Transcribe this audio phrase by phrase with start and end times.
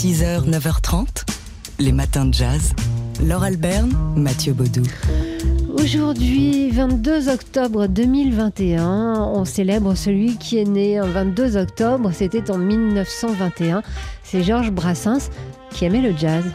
[0.00, 1.26] 6h, 9h30,
[1.78, 2.72] les matins de jazz.
[3.22, 4.82] Laure Alberne, Mathieu Baudou.
[5.74, 8.82] Aujourd'hui, 22 octobre 2021,
[9.34, 13.82] on célèbre celui qui est né un 22 octobre, c'était en 1921.
[14.22, 15.28] C'est Georges Brassens
[15.68, 16.46] qui aimait le jazz.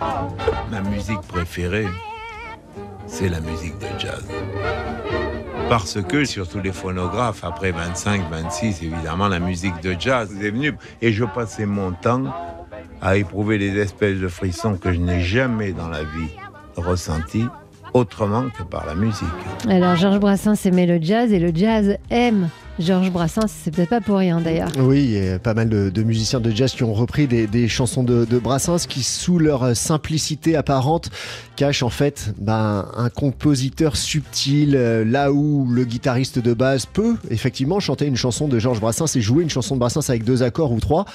[0.71, 1.88] Ma musique préférée,
[3.05, 4.25] c'est la musique de jazz.
[5.70, 10.50] Parce que sur tous les phonographes, après 25, 26, évidemment, la musique de jazz est
[10.50, 10.73] venue.
[11.04, 12.23] Et je passais mon temps
[13.06, 16.32] à éprouver des espèces de frissons que je n'ai jamais dans la vie
[16.76, 17.46] ressentis
[17.94, 19.27] autrement que par la musique.
[19.70, 24.02] Alors Georges Brassens aimait le jazz et le jazz aime Georges Brassens, c'est peut-être pas
[24.02, 24.70] pour rien d'ailleurs.
[24.77, 28.03] Oui, il y a pas mal de, musiciens de jazz qui ont repris des, chansons
[28.03, 31.09] de, Brassens qui, sous leur simplicité apparente,
[31.55, 37.15] cachent en fait ben, un compositeur subtil, euh, là où le guitariste de base peut
[37.29, 40.43] effectivement chanter une chanson de Georges Brassens et jouer une chanson de Brassens avec deux
[40.43, 41.05] accords ou trois.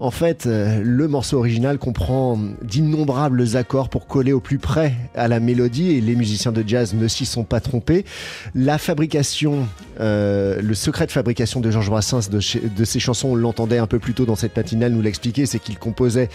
[0.00, 5.28] En fait, euh, le morceau original comprend d'innombrables accords pour coller au plus près à
[5.28, 8.06] la mélodie et les musiciens de jazz ne s'y sont pas trompés.
[8.54, 9.68] La fabrication,
[10.00, 13.98] euh, le secret de fabrication de Georges Brassens de, ses chansons, on l'entendait un peu
[13.98, 16.28] plus tôt dans cette matinale nous l'expliquer, c'est qu'il composait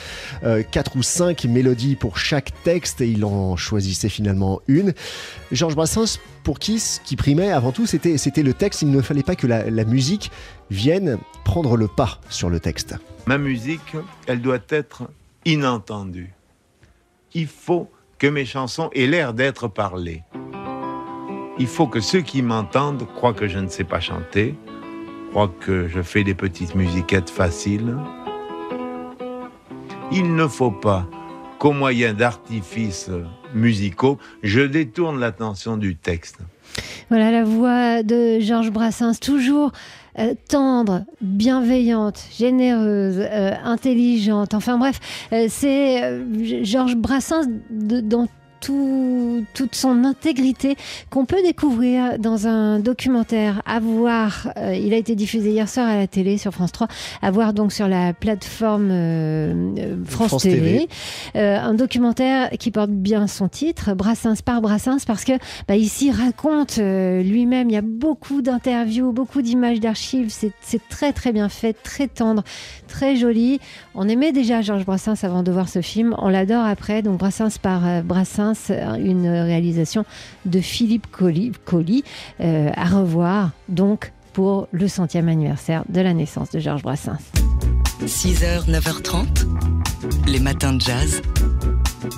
[0.44, 4.94] euh, quatre ou cinq mélodies pour chaque texte et il en choisissait finalement une.
[5.52, 8.82] Georges Brassens, pour qui ce qui primait avant tout, c'était, c'était le texte.
[8.82, 10.32] Il ne fallait pas que la musique
[10.70, 12.96] vienne prendre le pas sur le texte.
[13.26, 13.96] Ma musique,
[14.28, 15.04] elle doit être
[15.46, 16.34] inentendue.
[17.34, 20.24] Il faut que mes chansons aient l'air d'être parlées.
[21.60, 24.56] Il faut que ceux qui m'entendent croient que je ne sais pas chanter,
[25.32, 27.96] croient que je fais des petites musiquettes faciles.
[30.12, 31.08] Il ne faut pas
[31.58, 33.10] qu'au moyen d'artifices
[33.56, 36.38] musicaux, je détourne l'attention du texte.
[37.10, 39.72] Voilà la voix de Georges Brassens, toujours
[40.20, 44.54] euh, tendre, bienveillante, généreuse, euh, intelligente.
[44.54, 45.00] Enfin bref,
[45.34, 46.22] euh, c'est
[46.64, 48.28] Georges Brassens dans
[48.60, 50.76] toute son intégrité
[51.10, 54.50] qu'on peut découvrir dans un documentaire à voir.
[54.58, 56.88] Euh, il a été diffusé hier soir à la télé sur France 3,
[57.22, 60.88] à voir donc sur la plateforme euh, euh, France, TV.
[61.36, 65.34] un documentaire qui porte bien son titre, Brassens par Brassens, parce que
[65.68, 67.70] bah, ici raconte lui-même.
[67.70, 70.34] Il y a beaucoup d'interviews, beaucoup d'images d'archives.
[70.62, 72.44] C'est très très bien fait, très tendre,
[72.88, 73.60] très joli.
[73.96, 76.16] On aimait déjà Georges Brassens avant de voir ce film.
[76.18, 77.02] On l'adore après.
[77.02, 78.47] Donc Brassens par Brassens
[78.98, 80.06] une réalisation
[80.46, 82.04] de Philippe Colli,
[82.40, 87.18] euh, à revoir donc pour le centième anniversaire de la naissance de Georges Brassens.
[88.06, 89.26] 6h, 9h30,
[90.28, 91.22] les matins de jazz.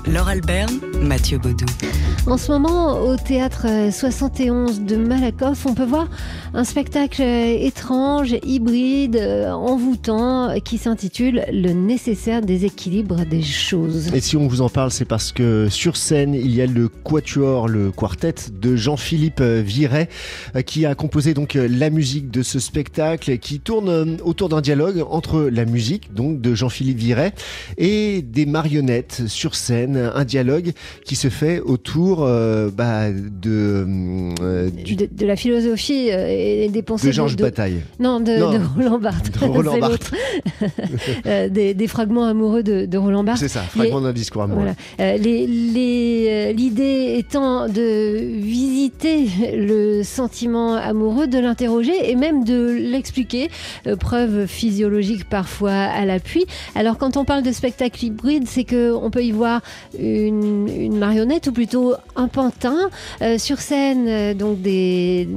[0.06, 1.66] Laure Alberne, Mathieu Baudou.
[2.28, 6.08] En ce moment, au théâtre 71 de Malakoff, on peut voir
[6.54, 9.18] un spectacle étrange, hybride,
[9.52, 14.14] envoûtant, qui s'intitule Le nécessaire déséquilibre des choses.
[14.14, 16.88] Et si on vous en parle, c'est parce que sur scène, il y a le
[16.88, 20.10] quatuor, le quartet de Jean-Philippe Viret,
[20.66, 25.50] qui a composé donc la musique de ce spectacle, qui tourne autour d'un dialogue entre
[25.52, 27.34] la musique, donc de Jean-Philippe Viret,
[27.78, 30.74] et des marionnettes sur scène un dialogue
[31.06, 33.86] qui se fait autour euh, bah, de,
[34.42, 37.82] euh, de, la philosophie euh, et des pensées de Georges Bataille.
[38.00, 38.34] Non, de,
[38.76, 39.36] Roland Barthes.
[39.38, 40.12] Roland Barthes.
[41.26, 43.40] des, fragments amoureux de, Roland Barthes.
[43.40, 44.68] C'est ça, fragments d'un discours amoureux.
[45.00, 53.50] L'idée étant de visiter le sentiment amoureux, de l'interroger et même de l'expliquer,
[54.00, 56.46] preuve physiologique parfois à l'appui.
[56.76, 59.62] Alors quand on parle de spectacle hybride, c'est qu'on peut y voir
[59.98, 62.90] une, marionnette ou plutôt un pantin.
[63.22, 65.28] Euh, sur scène, euh, donc des,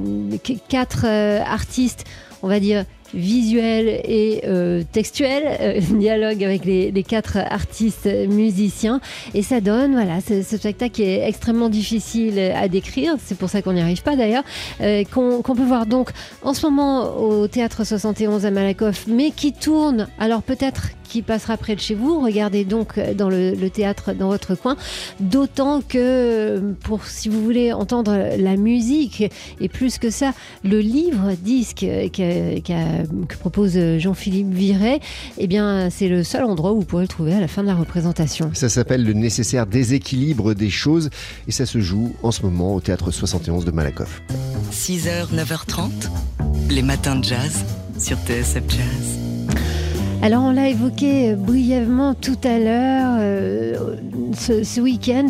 [0.68, 2.04] quatre euh, artistes,
[2.42, 9.00] on va dire visuel et euh, textuel, dialogue avec les, quatre artistes musiciens.
[9.34, 13.60] Et ça donne, voilà, ce, spectacle qui est extrêmement difficile à décrire, c'est pour ça
[13.60, 14.44] qu'on n'y arrive pas d'ailleurs,
[15.12, 16.10] qu'on peut voir donc
[16.42, 21.58] en ce moment au Théâtre 71 à Malakoff, mais qui tourne, alors peut-être qui passera
[21.58, 22.20] près de chez vous.
[22.20, 24.76] Regardez donc euh, dans le, théâtre dans votre coin.
[25.20, 29.22] D'autant que euh, pour si vous voulez entendre la musique
[29.60, 30.32] et plus que ça,
[30.64, 35.00] le livre disque que propose Jean-Philippe Viret,
[35.36, 37.68] eh bien c'est le seul endroit où vous pourrez le trouver à la fin de
[37.68, 38.50] la représentation.
[38.54, 41.10] Ça s'appelle le nécessaire déséquilibre des choses
[41.46, 44.22] et ça se joue en ce moment au théâtre 71 de Malakoff.
[44.72, 45.90] 6h, 9h30,
[46.70, 47.64] les matins de jazz
[47.98, 49.21] sur TSF Jazz.
[50.22, 53.96] Alors on l'a évoqué brièvement tout à l'heure, euh,
[54.38, 55.26] ce, week-end,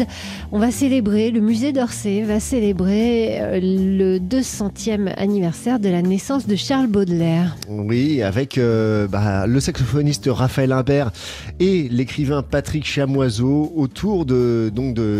[0.52, 6.46] on va célébrer, le musée d'Orsay va célébrer euh, le 200e anniversaire de la naissance
[6.46, 7.56] de Charles Baudelaire.
[7.70, 11.10] Oui, avec euh, bah, le saxophoniste Raphaël Imbert
[11.58, 14.70] et l'écrivain Patrick Chamoiseau autour de,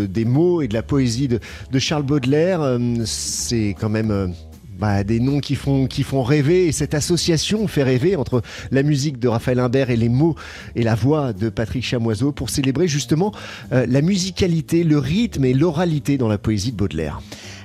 [0.05, 2.77] des mots et de la poésie de Charles Baudelaire.
[3.05, 4.33] C'est quand même
[4.83, 6.67] bah, des noms qui font, qui font rêver.
[6.67, 10.35] Et cette association fait rêver entre la musique de Raphaël Imbert et les mots
[10.75, 13.31] et la voix de Patrick Chamoiseau pour célébrer justement
[13.71, 17.21] euh, la musicalité, le rythme et l'oralité dans la poésie de Baudelaire.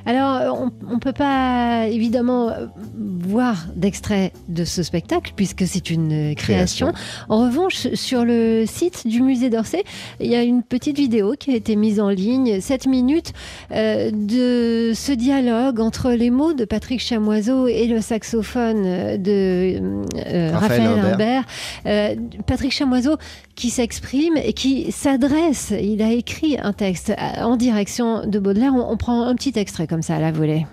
[0.06, 2.52] Alors, on ne peut pas évidemment
[2.96, 6.92] voir d'extrait de ce spectacle puisque c'est une création.
[7.28, 9.84] En revanche, sur le site du musée d'Orsay,
[10.20, 13.32] il y a une petite vidéo qui a été mise en ligne, 7 minutes
[13.72, 18.82] euh, de ce dialogue entre les mots de Patrick Chamoiseau et le saxophone
[19.22, 19.80] de
[20.26, 21.42] euh, Raphaël, Raphaël
[21.86, 22.14] euh,
[22.46, 23.16] Patrick Chamoiseau
[23.58, 25.72] qui s'exprime et qui s'adresse.
[25.82, 28.72] Il a écrit un texte en direction de Baudelaire.
[28.72, 30.64] On, on prend un petit extrait comme ça à la volée.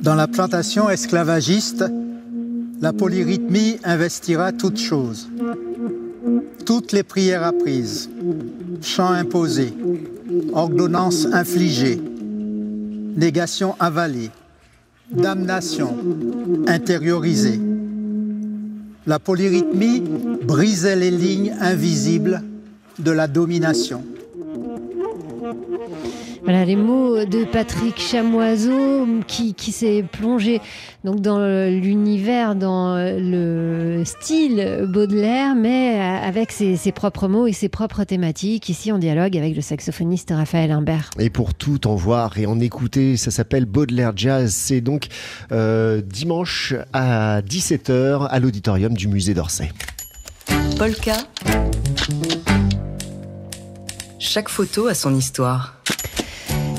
[0.00, 1.84] Dans la plantation esclavagiste,
[2.80, 5.28] la polyrythmie investira toutes choses.
[6.64, 8.08] Toutes les prières apprises,
[8.80, 9.74] chants imposés,
[10.52, 12.00] ordonnances infligées,
[13.16, 14.30] négations avalées,
[15.10, 15.96] damnation
[16.66, 17.60] intériorisée.
[19.06, 20.02] La polyrythmie
[20.42, 22.42] brisait les lignes invisibles
[22.98, 24.02] de la domination.
[26.44, 30.60] Voilà les mots de Patrick Chamoiseau qui, s'est plongé
[31.02, 31.38] donc dans
[31.68, 38.68] l'univers, dans le style Baudelaire, mais avec ses, propres mots et ses propres thématiques.
[38.68, 41.08] Ici, en dialogue avec le saxophoniste Raphaël Imbert.
[41.18, 44.52] Et pour tout en voir et en écouter, ça s'appelle Baudelaire Jazz.
[44.52, 45.06] C'est donc
[45.50, 49.72] euh, dimanche à 17h à l'auditorium du musée d'Orsay.
[50.76, 51.16] Polka.
[54.18, 55.80] Chaque photo a son histoire.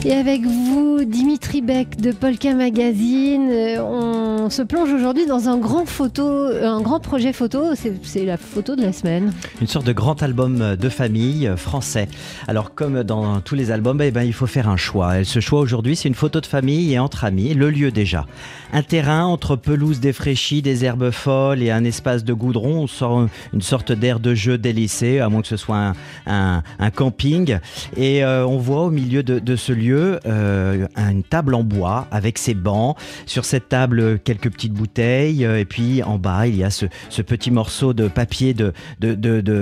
[0.06, 5.58] Et avec vous, Dimitri Beck de Polka Magazine, euh, on se plonge aujourd'hui dans un
[5.58, 7.74] grand photo, un grand projet photo.
[8.04, 9.34] C'est la photo de la semaine.
[9.62, 12.08] Une sorte de grand album de famille français.
[12.48, 15.22] Alors comme dans tous les albums, eh ben, il faut faire un choix.
[15.22, 17.56] Et ce choix aujourd'hui, c'est une photo de famille et entre amis.
[17.56, 18.28] Le lieu déjà.
[18.76, 22.82] Un terrain entre pelouse défraîchie, des herbes folles et un espace de goudron.
[22.82, 25.94] On sort une sorte d'air de jeu délicé, à moins que ce soit
[26.28, 26.62] un,
[26.94, 27.58] camping.
[27.96, 32.38] Et euh, on voit au milieu de ce lieu euh, une table en bois avec
[32.38, 32.98] ses bancs.
[33.26, 35.46] Sur cette table, quelques petites bouteilles.
[35.46, 36.88] Euh, et puis en bas, il y a ce,
[37.22, 38.74] petit morceau de papier de,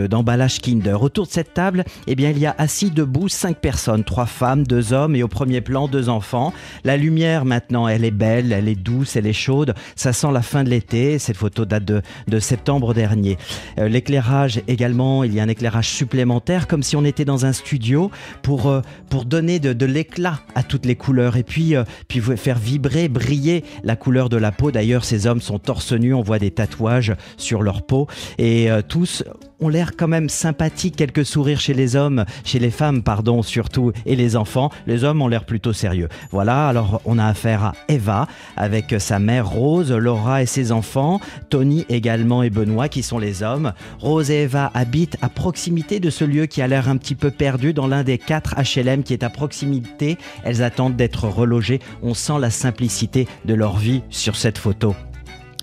[0.07, 1.03] d'emballage Kinder.
[1.03, 4.65] Autour de cette table, eh bien, il y a assis debout cinq personnes, trois femmes,
[4.65, 6.51] deux hommes et au premier plan, deux enfants.
[6.83, 9.73] La lumière maintenant, elle est belle, elle est douce, elle est chaude.
[9.95, 11.19] Ça sent la fin de l'été.
[11.19, 13.37] Cette photo date de, septembre dernier.
[13.79, 17.53] Euh, l'éclairage également, il y a un éclairage supplémentaire, comme si on était dans un
[17.53, 18.11] studio
[18.41, 23.07] pour, pour donner de, l'éclat à toutes les couleurs et puis, euh, puis faire vibrer,
[23.07, 24.71] briller la couleur de la peau.
[24.71, 28.07] D'ailleurs, ces hommes sont torse nu, on voit des tatouages sur leur peau
[28.37, 29.23] et euh, tous
[29.63, 33.91] ont l'air quand même sympathiques, quelques sourires chez les hommes, chez les femmes, pardon, surtout,
[34.05, 34.69] et les enfants.
[34.87, 36.09] Les hommes ont l'air plutôt sérieux.
[36.31, 38.27] Voilà, alors on a affaire à Eva
[38.57, 41.19] avec sa mère Rose, Laura et ses enfants,
[41.49, 43.73] Tony également et Benoît qui sont les hommes.
[43.99, 47.31] Rose et Eva habitent à proximité de ce lieu qui a l'air un petit peu
[47.31, 51.79] perdu dans l'un des quatre HLM qui est à proximité elles attendent d'être relogées.
[52.01, 54.95] On sent la simplicité de leur vie sur cette photo.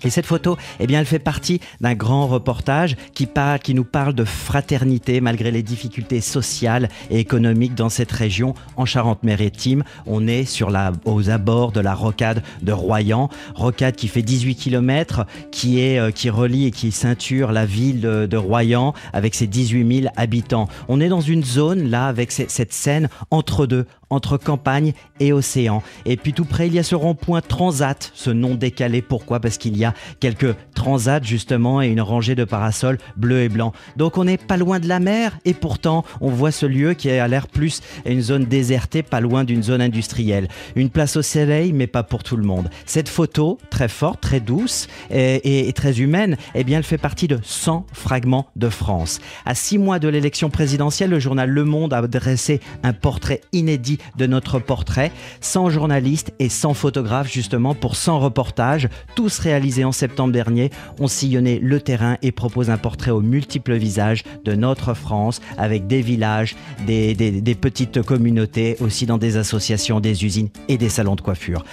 [0.03, 3.27] Et cette photo, eh bien, elle fait partie d'un grand reportage qui,
[3.63, 8.85] qui nous parle de fraternité malgré les difficultés sociales et économiques dans cette région en
[8.85, 9.83] Charente-Maritime.
[10.05, 14.55] On est sur la, aux abords de la rocade de Royan, rocade qui fait 18
[14.55, 19.47] km, qui est euh, qui relie et qui ceinture la ville de, Royan avec ses
[19.47, 20.67] 18 000 habitants.
[20.87, 25.81] On est dans une zone là avec cette scène entre deux, entre campagne et océan.
[26.05, 29.01] Et puis tout près, il y a ce rond-point Transat, ce nom décalé.
[29.01, 29.39] Pourquoi?
[29.39, 33.73] Parce qu'il y a quelques transats justement et une rangée de parasols bleus et blancs.
[33.97, 37.09] Donc on n'est pas loin de la mer et pourtant on voit ce lieu qui
[37.09, 40.47] a l'air plus une zone désertée, pas loin d'une zone industrielle.
[40.75, 42.69] Une place au soleil, mais pas pour tout le monde.
[42.85, 47.39] Cette photo, très forte, très douce et, très humaine, eh bien elle fait partie de
[47.41, 49.19] 100 fragments de France.
[49.45, 53.99] À six mois de l'élection présidentielle, le journal Le Monde a dressé un portrait inédit
[54.17, 59.91] de notre portrait, 100 journalistes et 100 photographes justement pour 100 reportages, tous réalisés en
[59.91, 60.69] septembre dernier,
[60.99, 65.87] ont sillonné le terrain et proposent un portrait aux multiples visages de notre France avec
[65.87, 71.21] des villages, des petites communautés, aussi dans des associations, des usines et des salons de
[71.21, 71.63] coiffure.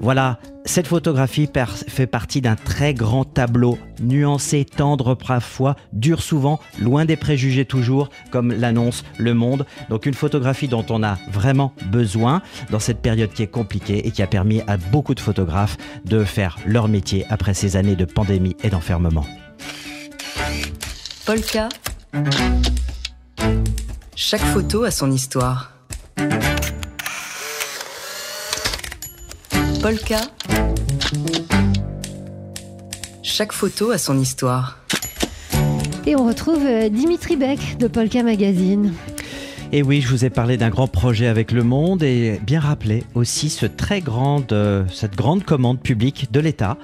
[0.00, 1.48] Voilà Cette photographie
[1.88, 8.10] fait partie d'un très grand tableau, nuancé, tendre parfois, dur souvent, loin des préjugés toujours,
[8.30, 9.66] comme l'annonce Le Monde.
[9.90, 14.10] Donc une photographie dont on a vraiment besoin dans cette période qui est compliquée et
[14.10, 18.04] qui a permis à beaucoup de photographes de faire leur métier après ces années de
[18.04, 19.26] pandémie et d'enfermement.
[21.26, 21.68] Polka.
[24.16, 25.72] Chaque photo a son histoire.
[29.82, 30.20] Polka.
[33.38, 34.78] Chaque photo a son histoire.
[36.06, 38.92] Et on retrouve euh, Dimitri Beck de Polka Magazine.
[39.70, 43.04] Et oui, je vous ai parlé d'un grand projet avec Le Monde et bien rappelé
[43.14, 46.78] aussi euh, cette grande commande publique de l'État.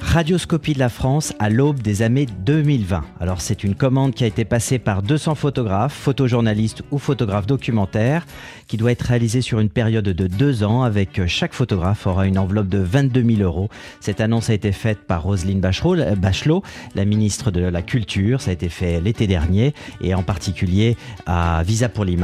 [0.00, 3.02] Radioscopie de la France à l'aube des années 2020.
[3.20, 8.24] Alors c'est une commande qui a été passée par 200 photographes, photojournalistes ou photographes documentaires,
[8.68, 12.38] qui doit être réalisée sur une période de deux ans avec chaque photographe aura une
[12.38, 13.70] enveloppe de 22 000 euros.
[14.00, 16.62] Cette annonce a été faite par Roselyne Bachelot,
[16.94, 18.40] la ministre de la Culture.
[18.40, 22.17] Ça a été fait l'été dernier et en particulier à Visa pour l'image,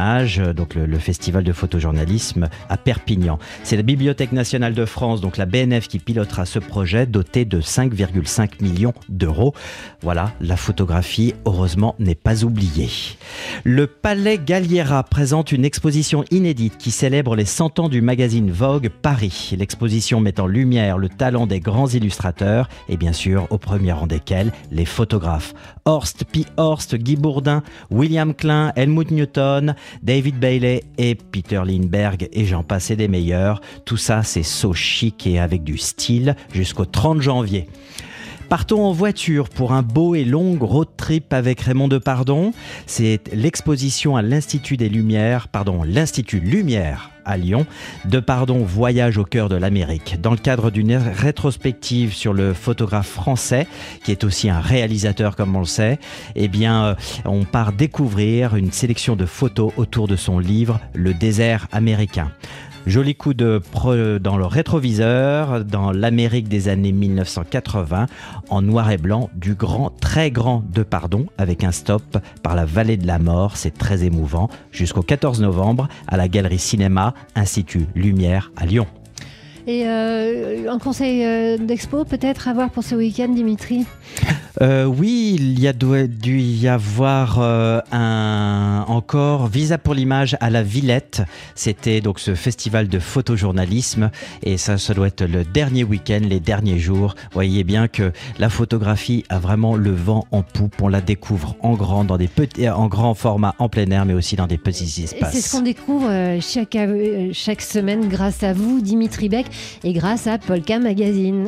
[0.54, 3.38] donc le, le festival de photojournalisme à Perpignan.
[3.62, 7.60] C'est la Bibliothèque nationale de France, donc la BNF, qui pilotera ce projet doté de
[7.60, 9.54] 5,5 millions d'euros.
[10.02, 12.90] Voilà, la photographie, heureusement, n'est pas oubliée.
[13.62, 18.88] Le Palais Galliera présente une exposition inédite qui célèbre les 100 ans du magazine Vogue
[18.88, 19.54] Paris.
[19.56, 24.06] L'exposition met en lumière le talent des grands illustrateurs et bien sûr, au premier rang
[24.06, 25.54] desquels, les photographes.
[25.84, 26.44] Horst P.
[26.56, 32.96] Horst, Guy Bourdin, William Klein, Helmut Newton, David Bailey et Peter Lindbergh et j'en passais
[32.96, 33.60] des meilleurs.
[33.84, 37.66] Tout ça, c'est so chic et avec du style jusqu'au 30 janvier
[38.48, 42.52] Partons en voiture pour un beau et long road trip avec Raymond Depardon.
[42.86, 47.66] C'est l'exposition à l'Institut des Lumières, pardon, l'Institut Lumière à Lyon.
[48.04, 50.20] Depardon voyage au cœur de l'Amérique.
[50.20, 53.66] Dans le cadre d'une rétrospective sur le photographe français,
[54.04, 55.98] qui est aussi un réalisateur comme on le sait,
[56.34, 61.14] eh bien, euh, on part découvrir une sélection de photos autour de son livre Le
[61.14, 62.30] désert américain.
[62.86, 63.62] Joli coup de
[64.18, 68.06] dans le rétroviseur, dans l'Amérique des années 1980,
[68.50, 72.66] en noir et blanc, du grand, très grand de pardon, avec un stop par la
[72.66, 73.56] vallée de la mort.
[73.56, 74.50] C'est très émouvant.
[74.70, 78.86] Jusqu'au 14 novembre, à la Galerie Cinéma, Institut Lumière à Lyon.
[79.66, 83.86] Et euh, un conseil euh, d'expo peut-être à voir pour ce week-end, Dimitri?
[84.60, 90.50] euh, oui, il y a dû y avoir euh, un encore Visa pour l'image à
[90.50, 91.22] la Villette.
[91.54, 94.10] C'était donc ce festival de photojournalisme
[94.42, 97.14] et ça, ça doit être le dernier week-end, les derniers jours.
[97.32, 100.80] Voyez bien que la photographie a vraiment le vent en poupe.
[100.82, 104.14] On la découvre en grand, dans des petits, en grand format, en plein air, mais
[104.14, 105.32] aussi dans des petits espaces.
[105.32, 106.76] C'est ce qu'on découvre euh, chaque,
[107.32, 109.46] chaque semaine grâce à vous, Dimitri Beck,
[109.82, 111.46] et grâce à Polka Magazine.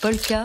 [0.00, 0.44] Polka